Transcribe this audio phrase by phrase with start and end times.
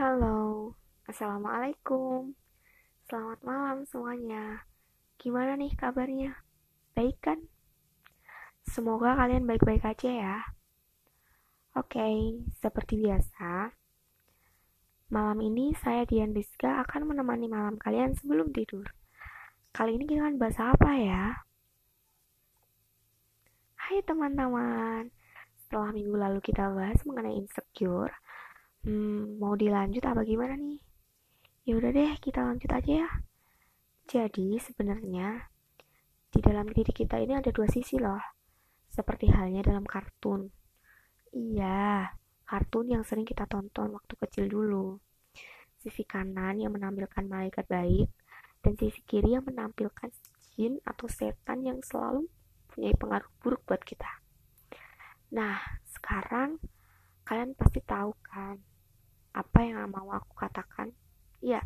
[0.00, 0.72] Halo,
[1.04, 2.32] Assalamualaikum.
[3.04, 4.64] Selamat malam semuanya.
[5.20, 6.40] Gimana nih kabarnya?
[6.96, 7.44] Baik kan?
[8.64, 10.36] Semoga kalian baik-baik aja ya.
[11.76, 12.00] Oke,
[12.64, 13.76] seperti biasa,
[15.12, 18.88] malam ini saya Dian Rizka akan menemani malam kalian sebelum tidur.
[19.76, 21.44] Kali ini kita akan bahas apa ya?
[23.76, 25.12] Hai teman-teman,
[25.60, 28.16] setelah minggu lalu kita bahas mengenai insecure,
[28.84, 30.80] hmm, mau dilanjut apa gimana nih?
[31.68, 33.10] Ya udah deh, kita lanjut aja ya.
[34.10, 35.48] Jadi sebenarnya
[36.30, 38.20] di dalam diri kita ini ada dua sisi loh,
[38.90, 40.50] seperti halnya dalam kartun.
[41.30, 42.10] Iya,
[42.46, 44.98] kartun yang sering kita tonton waktu kecil dulu.
[45.78, 48.10] Sisi kanan yang menampilkan malaikat baik,
[48.60, 50.12] dan sisi kiri yang menampilkan
[50.54, 52.28] jin atau setan yang selalu
[52.68, 54.10] punya pengaruh buruk buat kita.
[55.32, 56.58] Nah, sekarang
[57.30, 58.58] kalian pasti tahu kan
[59.30, 60.90] apa yang mau aku katakan?
[61.38, 61.62] Ya,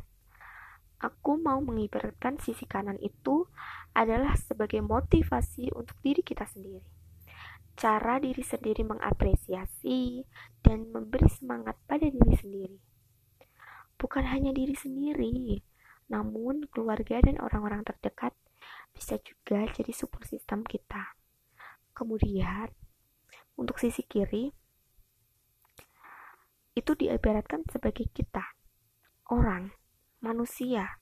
[1.00, 3.48] aku mau mengibaratkan sisi kanan itu
[3.97, 6.84] adalah sebagai motivasi untuk diri kita sendiri
[7.74, 10.22] cara diri sendiri mengapresiasi
[10.62, 12.78] dan memberi semangat pada diri sendiri.
[13.98, 15.58] Bukan hanya diri sendiri,
[16.11, 18.34] namun keluarga dan orang-orang terdekat
[18.94, 21.19] bisa juga jadi support system kita.
[21.94, 22.70] Kemudian,
[23.58, 24.55] untuk sisi kiri,
[26.75, 28.44] itu diibaratkan sebagai kita,
[29.30, 29.70] orang,
[30.22, 31.00] manusia,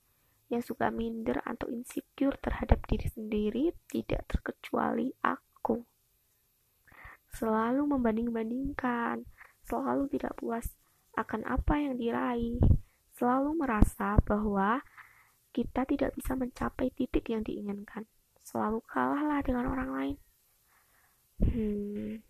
[0.53, 5.83] yang suka minder atau insecure terhadap diri sendiri tidak terkecuali aku
[7.33, 9.25] selalu membanding-bandingkan,
[9.65, 10.69] selalu tidak puas
[11.17, 12.61] akan apa yang diraih,
[13.17, 14.85] selalu merasa bahwa
[15.53, 18.09] kita tidak bisa mencapai titik yang diinginkan,
[18.45, 20.17] selalu kalahlah dengan orang lain.
[21.43, 22.21] Hmm.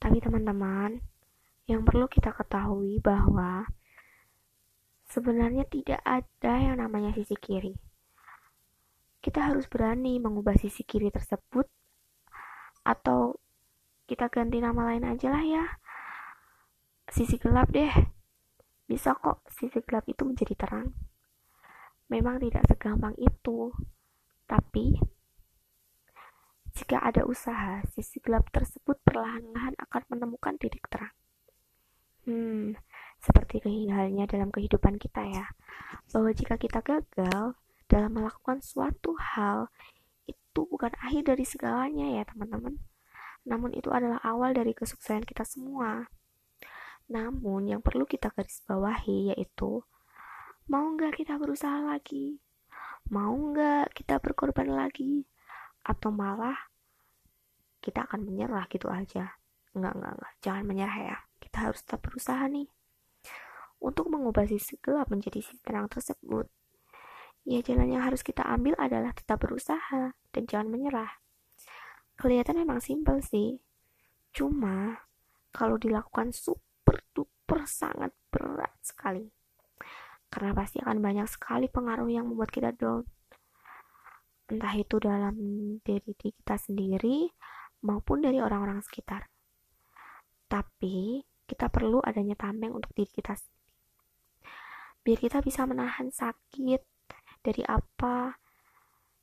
[0.00, 1.04] Tapi teman-teman,
[1.68, 3.68] yang perlu kita ketahui bahwa
[5.12, 7.76] sebenarnya tidak ada yang namanya sisi kiri.
[9.20, 11.68] Kita harus berani mengubah sisi kiri tersebut
[12.82, 13.36] atau
[14.08, 15.64] kita ganti nama lain aja lah ya.
[17.12, 17.92] Sisi gelap deh.
[18.88, 20.90] Bisa kok sisi gelap itu menjadi terang.
[22.10, 23.70] Memang tidak segampang itu.
[24.48, 24.98] Tapi
[26.80, 31.12] jika ada usaha sisi gelap tersebut perlahan-lahan akan menemukan titik terang
[32.24, 32.80] hmm
[33.20, 33.60] seperti
[33.92, 35.46] halnya dalam kehidupan kita ya
[36.08, 37.52] bahwa jika kita gagal
[37.90, 39.68] dalam melakukan suatu hal
[40.30, 42.78] itu bukan akhir dari segalanya ya teman-teman.
[43.42, 46.06] Namun itu adalah awal dari kesuksesan kita semua.
[47.10, 49.82] Namun yang perlu kita garis bawahi yaitu
[50.70, 52.38] mau nggak kita berusaha lagi?
[53.10, 55.26] Mau nggak kita berkorban lagi?
[55.82, 56.69] Atau malah
[57.80, 59.40] kita akan menyerah gitu aja?
[59.72, 60.32] Enggak, enggak, enggak.
[60.44, 61.16] Jangan menyerah ya.
[61.40, 62.68] Kita harus tetap berusaha nih.
[63.80, 66.44] Untuk mengubah sisi gelap menjadi sisi terang tersebut,
[67.48, 71.08] ya jalan yang harus kita ambil adalah tetap berusaha dan jangan menyerah.
[72.20, 73.56] Kelihatan memang simpel sih,
[74.36, 75.00] cuma
[75.48, 79.32] kalau dilakukan super duper sangat berat sekali.
[80.28, 83.08] Karena pasti akan banyak sekali pengaruh yang membuat kita down.
[84.50, 85.34] Entah itu dalam
[85.80, 87.32] diri kita sendiri
[87.84, 89.28] maupun dari orang-orang sekitar.
[90.50, 93.58] Tapi kita perlu adanya tameng untuk diri kita sendiri.
[95.00, 96.82] Biar kita bisa menahan sakit,
[97.40, 98.36] dari apa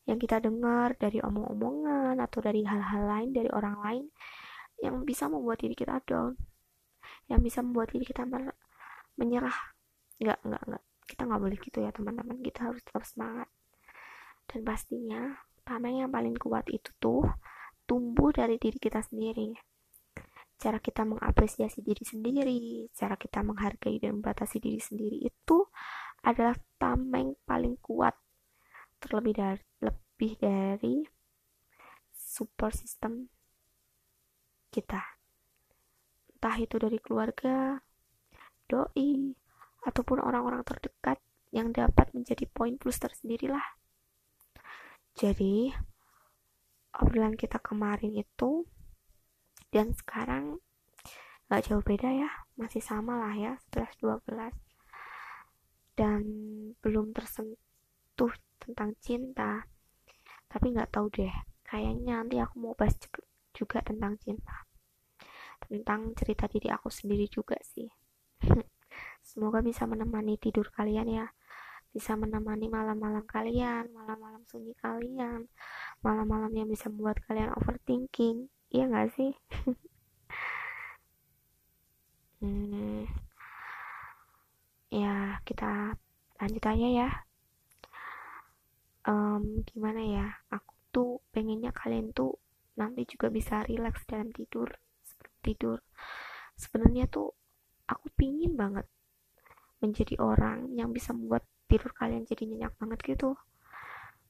[0.09, 4.05] yang kita dengar dari omong-omongan atau dari hal-hal lain dari orang lain
[4.81, 6.37] yang bisa membuat diri kita down
[7.27, 8.23] yang bisa membuat diri kita
[9.19, 9.57] menyerah
[10.17, 13.49] nggak nggak nggak kita nggak boleh gitu ya teman-teman kita harus tetap semangat
[14.47, 15.21] dan pastinya
[15.67, 17.27] tameng yang paling kuat itu tuh
[17.87, 19.55] tumbuh dari diri kita sendiri.
[20.57, 25.57] Cara kita mengapresiasi diri sendiri cara kita menghargai dan membatasi diri sendiri itu
[26.21, 28.13] adalah tameng paling kuat.
[28.99, 30.95] Terlebih dari lebih dari
[32.11, 33.31] support system
[34.73, 35.01] kita.
[36.35, 37.79] Entah itu dari keluarga
[38.67, 39.31] doi
[39.87, 41.23] ataupun orang-orang terdekat
[41.55, 43.77] yang dapat menjadi poin plus tersendirilah
[45.17, 45.73] jadi
[47.01, 48.65] obrolan kita kemarin itu
[49.73, 50.59] dan sekarang
[51.47, 52.29] gak jauh beda ya
[52.59, 54.51] masih sama lah ya 11 12
[55.97, 56.21] dan
[56.83, 59.65] belum tersentuh tentang cinta
[60.47, 61.31] tapi nggak tahu deh
[61.67, 62.95] kayaknya nanti aku mau bahas
[63.57, 64.69] juga tentang cinta.
[65.57, 67.89] Tentang cerita diri aku sendiri juga sih.
[69.27, 71.25] Semoga bisa menemani tidur kalian ya
[71.97, 75.49] bisa menemani malam-malam kalian, malam-malam sunyi kalian,
[76.05, 79.33] malam-malam yang bisa membuat kalian overthinking, iya nggak sih?
[82.45, 83.09] hmm,
[84.93, 85.97] ya kita
[86.37, 87.09] lanjut aja ya.
[89.09, 90.27] Um, gimana ya?
[90.53, 92.37] Aku tuh pengennya kalian tuh
[92.77, 94.69] nanti juga bisa relax dalam tidur,
[95.01, 95.77] sebelum tidur.
[96.53, 97.33] Sebenarnya tuh
[97.89, 98.85] aku pingin banget
[99.81, 103.35] menjadi orang yang bisa membuat tidur kalian jadi nyenyak banget gitu.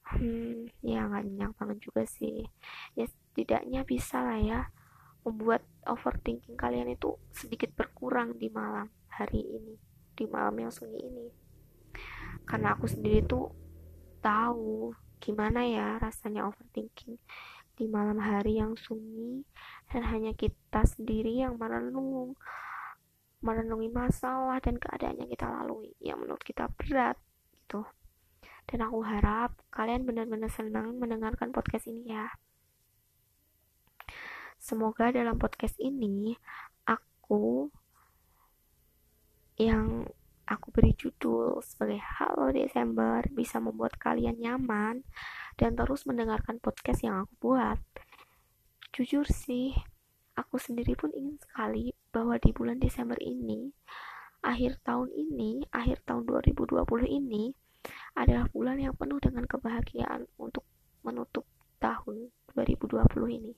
[0.08, 2.44] Hmm ya nggak nyenyak banget juga sih.
[2.98, 4.60] Ya setidaknya bisa lah ya
[5.22, 9.74] membuat overthinking kalian itu sedikit berkurang di malam hari ini
[10.18, 11.26] di malam yang sunyi ini.
[12.42, 13.52] Karena aku sendiri tuh
[14.18, 14.90] tahu
[15.22, 17.18] gimana ya rasanya overthinking
[17.78, 19.46] di malam hari yang sunyi
[19.86, 22.34] dan hanya kita sendiri yang merenung
[23.38, 25.94] merenungi masalah dan keadaan yang kita lalui.
[26.02, 27.14] Yang menurut kita berat
[27.68, 27.84] gitu
[28.64, 32.32] dan aku harap kalian benar-benar senang mendengarkan podcast ini ya
[34.56, 36.32] semoga dalam podcast ini
[36.88, 37.68] aku
[39.60, 40.08] yang
[40.48, 45.04] aku beri judul sebagai Halo Desember bisa membuat kalian nyaman
[45.60, 47.76] dan terus mendengarkan podcast yang aku buat.
[48.96, 49.76] Jujur sih,
[50.38, 53.74] aku sendiri pun ingin sekali bahwa di bulan Desember ini,
[54.42, 57.52] akhir tahun ini, akhir tahun 2020 ini
[58.14, 60.66] adalah bulan yang penuh dengan kebahagiaan untuk
[61.06, 61.46] menutup
[61.78, 63.02] tahun 2020
[63.38, 63.52] ini.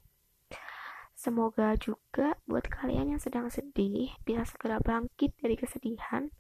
[1.17, 6.33] Semoga juga buat kalian yang sedang sedih bisa segera bangkit dari kesedihan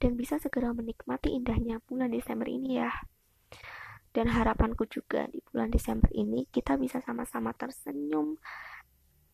[0.00, 2.92] dan bisa segera menikmati indahnya bulan Desember ini ya.
[4.14, 8.38] Dan harapanku juga di bulan Desember ini kita bisa sama-sama tersenyum,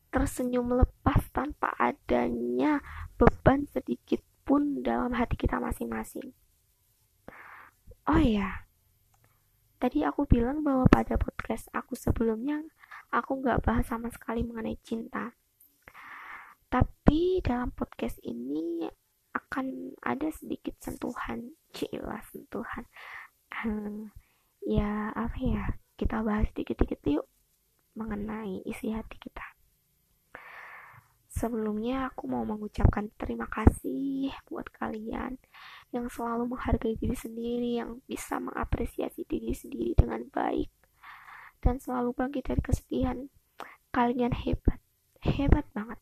[0.08, 2.80] tersenyum lepas tanpa adanya
[3.14, 6.34] beban sedikit pun dalam hati kita masing-masing.
[8.10, 8.66] Oh iya,
[9.78, 12.58] tadi aku bilang bahwa pada podcast aku sebelumnya
[13.14, 15.38] aku nggak bahas sama sekali mengenai cinta.
[16.66, 18.90] Tapi dalam podcast ini
[19.30, 22.82] akan ada sedikit sentuhan cila sentuhan
[23.62, 24.10] hmm,
[24.66, 25.64] ya apa ya
[25.94, 27.26] kita bahas dikit-dikit yuk
[27.94, 29.49] mengenai isi hati kita
[31.40, 35.40] sebelumnya aku mau mengucapkan terima kasih buat kalian
[35.96, 40.68] yang selalu menghargai diri sendiri yang bisa mengapresiasi diri sendiri dengan baik
[41.64, 43.18] dan selalu bangkit dari kesedihan
[43.88, 44.84] kalian hebat
[45.24, 45.96] hebat banget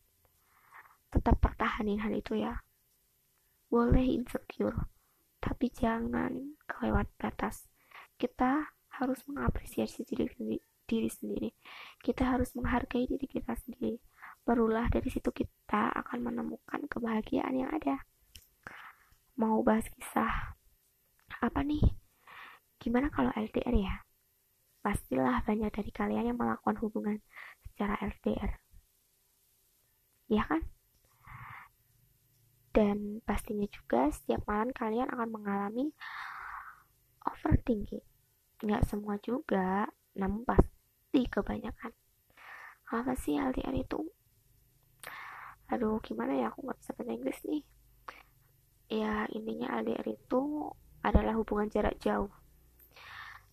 [1.15, 2.67] tetap pertahanin hal itu ya
[3.69, 4.89] boleh insecure,
[5.45, 7.69] tapi jangan kelewat batas.
[8.17, 8.65] Kita
[8.97, 10.25] harus mengapresiasi diri,
[10.89, 11.53] diri sendiri.
[12.01, 14.01] Kita harus menghargai diri kita sendiri.
[14.49, 18.09] Barulah dari situ kita akan menemukan kebahagiaan yang ada.
[19.37, 20.57] Mau bahas kisah
[21.45, 21.85] apa nih?
[22.81, 24.09] Gimana kalau LDR ya?
[24.81, 27.21] Pastilah banyak dari kalian yang melakukan hubungan
[27.69, 28.57] secara LDR.
[30.33, 30.65] Ya kan?
[32.79, 35.91] dan pastinya juga setiap malam kalian akan mengalami
[37.27, 38.07] overthinking
[38.63, 41.91] nggak semua juga namun pasti kebanyakan
[42.95, 43.99] apa sih LDR itu
[45.69, 47.63] aduh gimana ya aku nggak bisa bahasa Inggris nih?
[48.89, 50.73] Ya intinya LDR itu
[51.05, 52.33] adalah hubungan jarak jauh.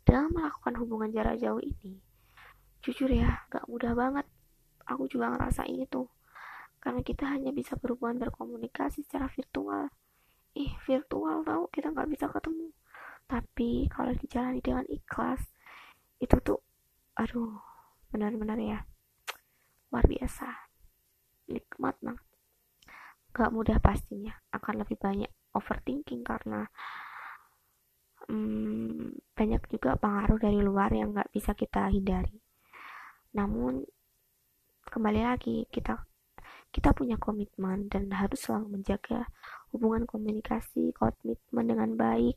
[0.07, 2.05] Dalam melakukan hubungan jarak jauh ini
[2.85, 4.29] jujur ya gak mudah banget.
[4.85, 6.05] Aku juga ngerasain itu.
[6.77, 9.89] Karena kita hanya bisa berhubungan berkomunikasi secara virtual.
[10.53, 12.69] Ih virtual tau kita nggak bisa ketemu.
[13.25, 15.41] Tapi kalau dijalani dengan ikhlas
[16.21, 16.61] itu tuh
[17.17, 17.57] aduh
[18.13, 18.79] benar-benar ya
[19.91, 20.64] luar biasa
[21.49, 22.25] nikmat banget.
[23.35, 26.67] Gak mudah pastinya akan lebih banyak overthinking karena
[28.27, 32.39] hmm, banyak juga pengaruh dari luar yang nggak bisa kita hindari.
[33.35, 33.83] Namun
[34.87, 35.99] kembali lagi kita
[36.71, 39.31] kita punya komitmen dan harus selalu menjaga
[39.71, 42.35] hubungan komunikasi komitmen dengan baik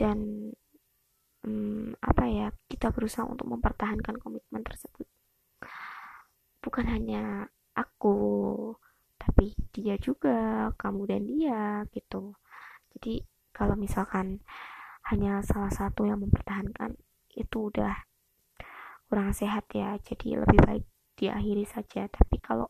[0.00, 0.48] dan
[1.44, 5.04] hmm, apa ya kita berusaha untuk mempertahankan komitmen tersebut.
[6.62, 8.16] Bukan hanya aku
[9.16, 11.62] tapi dia juga kamu dan dia
[11.94, 12.34] gitu.
[12.96, 13.22] Jadi
[13.54, 14.42] kalau misalkan
[15.06, 16.98] hanya salah satu yang mempertahankan
[17.38, 17.94] itu udah
[19.06, 19.94] kurang sehat ya.
[20.02, 22.10] Jadi lebih baik diakhiri saja.
[22.10, 22.68] Tapi kalau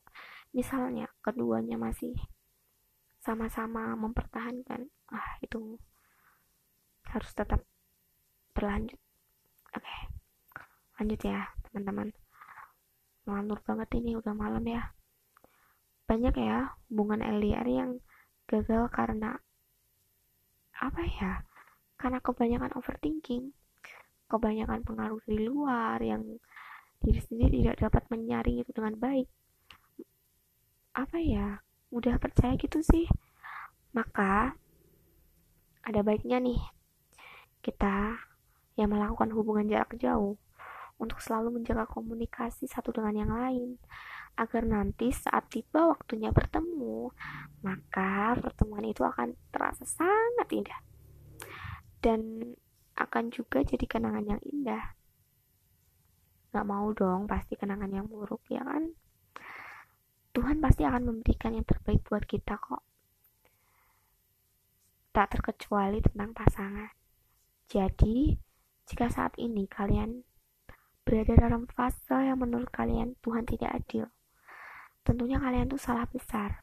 [0.53, 2.13] misalnya keduanya masih
[3.23, 5.81] sama-sama mempertahankan ah itu
[7.09, 7.65] harus tetap
[8.53, 8.99] berlanjut.
[9.73, 10.01] Oke okay.
[11.01, 12.13] lanjut ya teman-teman
[13.25, 14.93] ngelantur banget ini udah malam ya.
[16.07, 17.91] Banyak ya hubungan LDR yang
[18.51, 19.39] gagal karena
[20.79, 21.33] apa ya?
[21.97, 23.55] Karena kebanyakan overthinking
[24.33, 26.25] kebanyakan pengaruh dari luar yang
[27.05, 29.29] diri sendiri tidak dapat menyaring itu dengan baik.
[30.97, 31.61] Apa ya?
[31.93, 33.05] Mudah percaya gitu sih.
[33.93, 34.57] Maka
[35.85, 36.57] ada baiknya nih
[37.61, 38.17] kita
[38.81, 40.41] yang melakukan hubungan jarak jauh
[41.03, 43.83] untuk selalu menjaga komunikasi satu dengan yang lain.
[44.39, 47.11] Agar nanti saat tiba waktunya bertemu
[47.67, 50.81] maka pertemuan itu akan terasa sangat indah.
[51.99, 52.55] Dan
[52.95, 54.95] akan juga jadi kenangan yang indah.
[56.55, 58.95] Gak mau dong pasti kenangan yang buruk ya kan?
[60.33, 62.81] Tuhan pasti akan memberikan yang terbaik buat kita kok.
[65.13, 66.89] Tak terkecuali tentang pasangan.
[67.69, 68.37] Jadi
[68.89, 70.25] jika saat ini kalian
[71.03, 74.07] berada dalam fase yang menurut kalian Tuhan tidak adil
[75.03, 76.63] tentunya kalian tuh salah besar.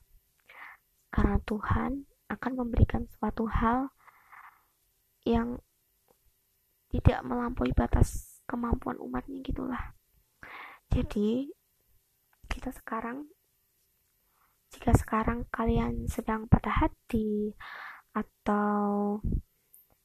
[1.12, 3.92] Karena Tuhan akan memberikan suatu hal
[5.28, 5.60] yang
[6.90, 9.94] tidak melampaui batas kemampuan umatnya gitulah.
[10.90, 11.54] Jadi,
[12.50, 13.30] kita sekarang
[14.74, 17.54] jika sekarang kalian sedang patah hati
[18.14, 19.18] atau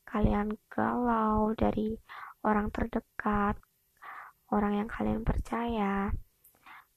[0.08, 2.00] kalian galau dari
[2.44, 3.60] orang terdekat,
[4.54, 6.14] orang yang kalian percaya,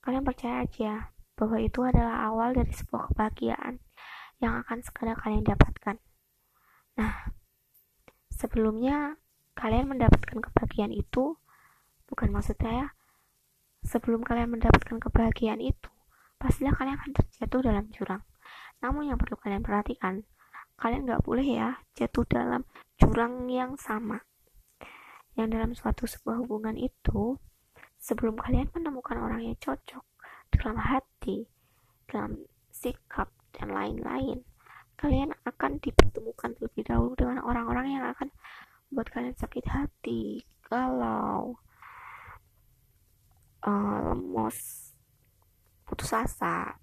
[0.05, 3.81] kalian percaya aja bahwa itu adalah awal dari sebuah kebahagiaan
[4.37, 5.97] yang akan segera kalian dapatkan.
[7.01, 7.33] Nah,
[8.29, 9.17] sebelumnya
[9.57, 11.37] kalian mendapatkan kebahagiaan itu,
[12.05, 12.93] bukan maksud saya,
[13.81, 15.89] sebelum kalian mendapatkan kebahagiaan itu,
[16.37, 18.21] pastilah kalian akan terjatuh dalam jurang.
[18.85, 20.21] Namun yang perlu kalian perhatikan,
[20.77, 22.61] kalian nggak boleh ya jatuh dalam
[23.01, 24.21] jurang yang sama.
[25.38, 27.38] Yang dalam suatu sebuah hubungan itu,
[28.01, 30.01] sebelum kalian menemukan orang yang cocok,
[30.50, 31.46] dalam hati,
[32.10, 32.41] dalam
[32.74, 34.41] sikap, dan lain-lain.
[34.98, 38.34] Kalian akan dipertemukan terlebih dahulu dengan orang-orang yang akan
[38.89, 41.58] membuat kalian sakit hati, galau,
[43.62, 44.58] uh, lemos,
[45.86, 46.82] putus asa.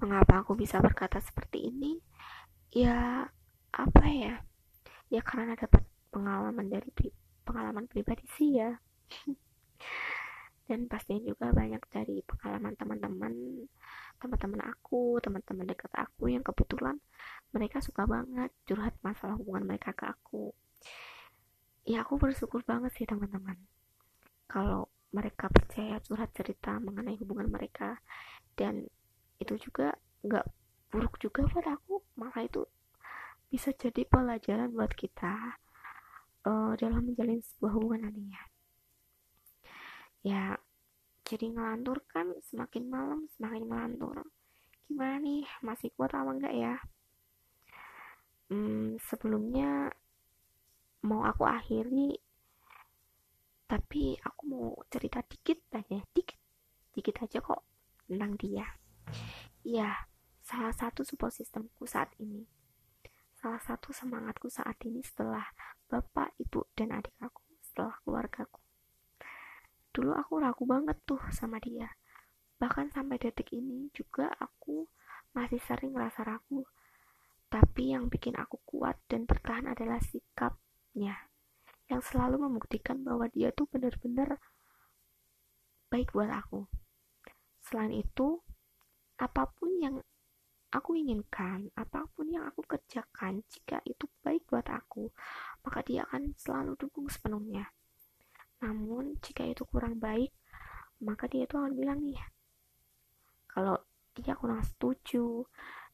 [0.00, 2.00] Mengapa aku bisa berkata seperti ini?
[2.72, 3.28] Ya,
[3.70, 4.42] apa ya?
[5.10, 6.90] Ya karena dapat pengalaman dari
[7.50, 8.78] pengalaman pribadi sih ya.
[10.70, 13.34] dan pastinya juga banyak dari pengalaman teman-teman
[14.22, 17.02] teman-teman aku teman-teman dekat aku yang kebetulan
[17.50, 20.54] mereka suka banget curhat masalah hubungan mereka ke aku.
[21.82, 23.58] Ya aku bersyukur banget sih teman-teman.
[24.46, 27.98] Kalau mereka percaya curhat cerita mengenai hubungan mereka
[28.54, 28.86] dan
[29.42, 30.46] itu juga nggak
[30.94, 32.62] buruk juga buat aku malah itu
[33.50, 35.58] bisa jadi pelajaran buat kita
[36.46, 38.42] uh, dalam menjalin sebuah hubungan nantinya
[40.20, 40.56] ya
[41.24, 44.26] jadi ngelantur kan semakin malam semakin ngelantur
[44.90, 46.74] gimana nih masih kuat apa enggak ya?
[48.50, 49.86] Hmm, sebelumnya
[51.06, 52.18] mau aku akhiri
[53.70, 56.34] tapi aku mau cerita dikit aja dikit
[56.90, 57.62] dikit aja kok
[58.10, 58.66] tentang dia.
[59.62, 59.94] Iya
[60.42, 62.42] salah satu support sistemku saat ini
[63.40, 65.48] salah satu semangatku saat ini setelah
[65.88, 68.60] bapak ibu dan adik aku setelah keluargaku.
[69.96, 71.88] Dulu aku ragu banget tuh sama dia.
[72.60, 74.84] Bahkan sampai detik ini juga aku
[75.32, 76.68] masih sering merasa ragu.
[77.48, 81.32] Tapi yang bikin aku kuat dan bertahan adalah sikapnya
[81.90, 84.36] yang selalu membuktikan bahwa dia tuh bener-bener
[85.88, 86.68] baik buat aku.
[87.64, 88.38] Selain itu
[89.18, 89.98] apa pun yang
[90.70, 95.10] aku inginkan, apa pun yang aku kerjakan, jika itu baik buat aku,
[95.66, 97.74] maka dia akan selalu dukung sepenuhnya.
[98.62, 100.30] Namun, jika itu kurang baik,
[101.02, 102.22] maka dia itu akan bilang nih,
[103.50, 103.82] kalau
[104.14, 105.42] dia kurang setuju,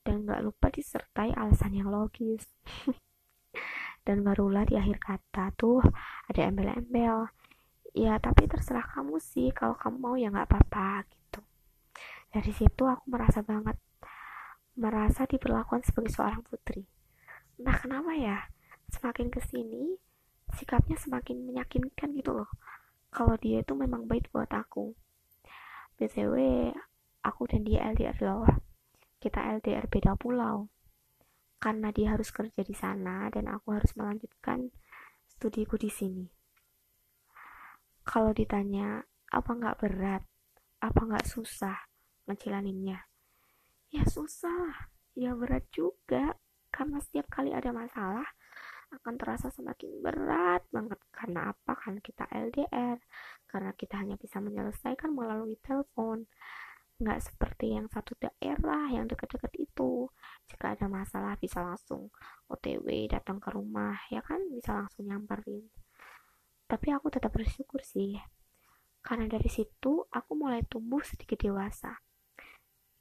[0.04, 2.44] dan gak lupa disertai alasan yang logis.
[4.06, 5.82] dan barulah di akhir kata tuh
[6.30, 7.26] ada embel-embel.
[7.96, 11.40] Ya, tapi terserah kamu sih, kalau kamu mau ya gak apa-apa gitu.
[12.28, 13.74] Dari situ aku merasa banget,
[14.76, 16.84] merasa diperlakukan sebagai seorang putri.
[17.56, 18.52] Entah kenapa ya,
[18.92, 19.96] semakin ke sini,
[20.52, 22.50] sikapnya semakin meyakinkan gitu loh.
[23.08, 24.92] Kalau dia itu memang baik buat aku.
[25.96, 26.36] Btw
[27.24, 28.44] aku dan dia LDR loh.
[29.16, 30.68] Kita LDR beda pulau.
[31.56, 34.68] Karena dia harus kerja di sana dan aku harus melanjutkan
[35.24, 36.28] studiku di sini.
[38.04, 39.00] Kalau ditanya
[39.32, 40.22] apa nggak berat?
[40.84, 41.88] Apa nggak susah
[42.28, 43.15] ngejalaninnya
[43.96, 44.92] ya susah.
[45.16, 46.36] Ya berat juga.
[46.68, 48.28] Karena setiap kali ada masalah
[48.92, 51.00] akan terasa semakin berat banget.
[51.08, 51.72] Karena apa?
[51.80, 53.00] Kan kita LDR
[53.48, 56.28] karena kita hanya bisa menyelesaikan melalui telepon.
[57.00, 60.12] Nggak seperti yang satu daerah yang dekat-dekat itu.
[60.48, 62.12] Jika ada masalah bisa langsung
[62.52, 64.44] OTW datang ke rumah ya kan?
[64.52, 65.72] Bisa langsung nyamperin.
[66.68, 68.20] Tapi aku tetap bersyukur sih.
[69.00, 71.94] Karena dari situ aku mulai tumbuh sedikit dewasa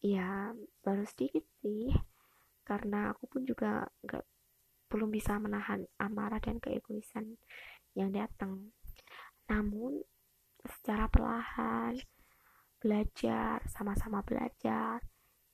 [0.06, 0.54] ya
[0.86, 1.90] baru sedikit sih
[2.62, 4.26] karena aku pun juga nggak
[4.94, 7.42] belum bisa menahan amarah dan keegoisan
[7.98, 8.70] yang datang.
[9.50, 10.06] Namun,
[10.62, 11.98] secara perlahan,
[12.78, 15.02] belajar, sama-sama belajar,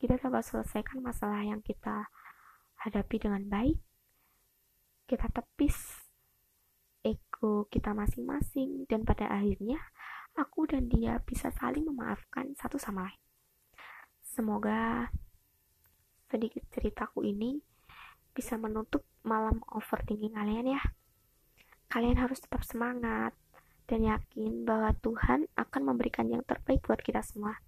[0.02, 2.12] kita dapat selesaikan masalah yang kita
[2.84, 3.80] hadapi dengan baik.
[5.08, 6.02] Kita tepis
[7.02, 9.82] ego kita masing-masing dan pada akhirnya
[10.38, 13.21] aku dan dia bisa saling memaafkan satu sama lain.
[14.32, 15.12] Semoga
[16.32, 17.60] sedikit ceritaku ini
[18.32, 20.82] bisa menutup malam overthinking kalian ya.
[21.92, 23.36] Kalian harus tetap semangat
[23.92, 27.60] dan yakin bahwa Tuhan akan memberikan yang terbaik buat kita semua.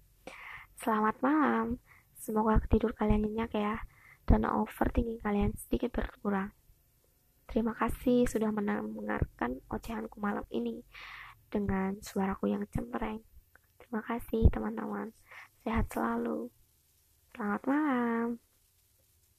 [0.80, 1.84] Selamat malam.
[2.16, 3.84] Semoga tidur kalian nyenyak ya
[4.24, 6.48] dan overthinking kalian sedikit berkurang.
[7.44, 10.80] Terima kasih sudah mendengarkan ocehanku malam ini
[11.52, 13.20] dengan suaraku yang cempreng.
[13.76, 15.12] Terima kasih teman-teman.
[15.64, 16.52] Sehat selalu.
[17.32, 18.43] Selamat malam.